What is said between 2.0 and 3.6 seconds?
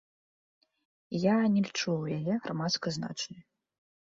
яе грамадска значнай.